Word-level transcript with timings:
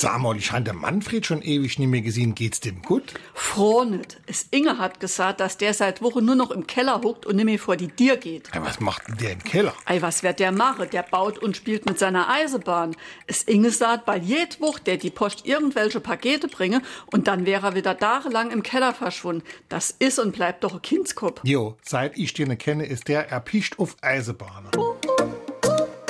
Sag 0.00 0.18
mal, 0.18 0.34
ich 0.34 0.50
habe 0.50 0.72
Manfred 0.72 1.26
schon 1.26 1.42
ewig 1.42 1.78
nicht 1.78 1.88
mehr 1.88 2.00
gesehen. 2.00 2.34
Geht's 2.34 2.58
dem 2.60 2.80
gut? 2.80 3.12
Froh 3.34 3.84
nicht. 3.84 4.18
Es 4.26 4.46
Inge 4.50 4.78
hat 4.78 4.98
gesagt, 4.98 5.40
dass 5.40 5.58
der 5.58 5.74
seit 5.74 6.00
Wochen 6.00 6.24
nur 6.24 6.36
noch 6.36 6.50
im 6.50 6.66
Keller 6.66 7.02
huckt 7.04 7.26
und 7.26 7.36
nicht 7.36 7.44
mehr 7.44 7.58
vor 7.58 7.76
die 7.76 7.88
Tür 7.88 8.16
geht. 8.16 8.48
Ei, 8.56 8.62
was 8.62 8.80
macht 8.80 9.08
denn 9.08 9.18
der 9.18 9.32
im 9.32 9.44
Keller? 9.44 9.74
Ei, 9.84 10.00
was 10.00 10.22
wird 10.22 10.40
der 10.40 10.52
machen? 10.52 10.88
Der 10.90 11.02
baut 11.02 11.36
und 11.36 11.54
spielt 11.54 11.84
mit 11.84 11.98
seiner 11.98 12.30
Eisenbahn. 12.30 12.96
Es 13.26 13.42
Inge 13.42 13.70
sagt, 13.72 14.06
weil 14.06 14.22
jede 14.22 14.58
Woche 14.60 14.80
der 14.80 14.96
die 14.96 15.10
Post 15.10 15.44
irgendwelche 15.44 16.00
Pakete 16.00 16.48
bringe 16.48 16.80
und 17.12 17.28
dann 17.28 17.44
wäre 17.44 17.66
er 17.66 17.74
wieder 17.74 17.98
tagelang 17.98 18.52
im 18.52 18.62
Keller 18.62 18.94
verschwunden. 18.94 19.42
Das 19.68 19.94
ist 19.98 20.18
und 20.18 20.32
bleibt 20.32 20.64
doch 20.64 20.76
ein 20.76 20.80
Kindskopf. 20.80 21.42
Jo, 21.44 21.76
seit 21.82 22.16
ich 22.16 22.32
den 22.32 22.56
kenne, 22.56 22.86
ist 22.86 23.08
der 23.08 23.28
erpicht 23.28 23.78
auf 23.78 23.98
Eisenbahnen. 24.00 24.70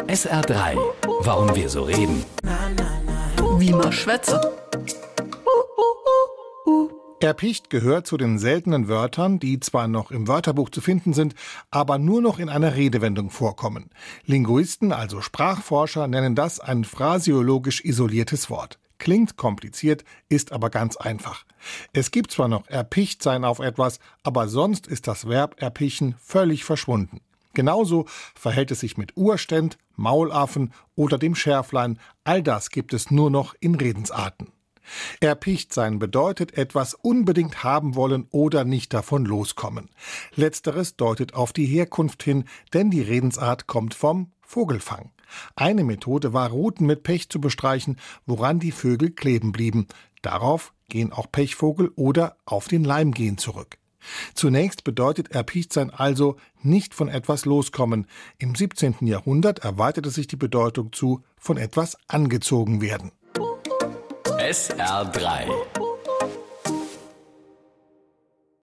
SR3. 0.07 0.79
Warum 1.23 1.57
wir 1.57 1.69
so 1.69 1.83
reden. 1.83 2.25
Wie 3.61 3.73
man 3.73 3.93
schwätze. 3.93 4.41
Erpicht 7.21 7.69
gehört 7.69 8.07
zu 8.07 8.17
den 8.17 8.39
seltenen 8.39 8.89
Wörtern, 8.89 9.39
die 9.39 9.61
zwar 9.61 9.87
noch 9.87 10.11
im 10.11 10.29
Wörterbuch 10.29 10.71
zu 10.71 10.81
finden 10.81 11.13
sind, 11.13 11.35
aber 11.71 11.99
nur 11.99 12.23
noch 12.23 12.39
in 12.39 12.49
einer 12.49 12.75
Redewendung 12.75 13.29
vorkommen. 13.29 13.91
Linguisten, 14.25 14.93
also 14.93 15.21
Sprachforscher, 15.21 16.07
nennen 16.07 16.35
das 16.35 16.59
ein 16.59 16.85
phrasiologisch 16.85 17.85
isoliertes 17.85 18.49
Wort. 18.49 18.79
Klingt 18.97 19.37
kompliziert, 19.37 20.05
ist 20.31 20.53
aber 20.53 20.71
ganz 20.71 20.97
einfach. 20.97 21.45
Es 21.93 22.11
gibt 22.11 22.31
zwar 22.31 22.49
noch 22.49 22.67
erpicht 22.67 23.23
sein 23.23 23.45
auf 23.45 23.59
etwas, 23.59 24.01
aber 24.23 24.49
sonst 24.49 24.87
ist 24.87 25.07
das 25.07 25.29
Verb 25.29 25.61
erpichen 25.61 26.15
völlig 26.19 26.65
verschwunden. 26.65 27.21
Genauso 27.55 28.07
verhält 28.35 28.71
es 28.71 28.81
sich 28.81 28.97
mit 28.97 29.17
Urständ, 29.17 29.79
Maulaffen 29.97 30.73
oder 30.95 31.19
dem 31.19 31.35
Schärflein. 31.35 31.99
All 32.25 32.43
das 32.43 32.71
gibt 32.71 32.95
es 32.95 33.11
nur 33.11 33.31
noch 33.31 33.55
in 33.61 33.75
Redensarten. 33.75 34.53
Erpicht 35.21 35.73
sein 35.73 35.99
bedeutet 35.99 36.57
etwas 36.57 36.95
unbedingt 36.95 37.63
haben 37.63 37.95
wollen 37.95 38.27
oder 38.31 38.65
nicht 38.65 38.93
davon 38.93 39.25
loskommen. 39.25 39.89
Letzteres 40.35 40.97
deutet 40.97 41.35
auf 41.35 41.53
die 41.53 41.67
Herkunft 41.67 42.23
hin, 42.23 42.45
denn 42.73 42.91
die 42.91 43.03
Redensart 43.03 43.67
kommt 43.67 43.95
vom 43.95 44.33
Vogelfang. 44.43 45.13
Eine 45.55 45.85
Methode 45.85 46.33
war, 46.33 46.51
Ruten 46.51 46.87
mit 46.87 47.05
Pech 47.05 47.29
zu 47.29 47.41
bestreichen, 47.41 47.99
woran 48.27 48.59
die 48.59 48.73
Vögel 48.73 49.11
kleben 49.11 49.53
blieben. 49.53 49.87
Darauf 50.23 50.73
gehen 50.89 51.13
auch 51.13 51.31
Pechvogel 51.31 51.93
oder 51.95 52.37
auf 52.45 52.67
den 52.67 52.83
Leim 52.83 53.13
gehen 53.13 53.39
zurück. 53.39 53.80
Zunächst 54.35 54.85
bedeutet 54.85 55.31
Erpichtsein 55.33 55.91
also 55.91 56.37
nicht 56.63 56.95
von 56.95 57.09
etwas 57.09 57.45
loskommen. 57.45 58.07
Im 58.39 58.55
17. 58.55 59.07
Jahrhundert 59.07 59.61
erweiterte 59.61 60.11
sich 60.11 60.27
die 60.27 60.37
Bedeutung 60.37 60.93
zu 60.93 61.23
von 61.39 61.57
etwas 61.57 61.97
angezogen 62.09 62.81
werden. 62.81 63.13
SR3 64.39 65.80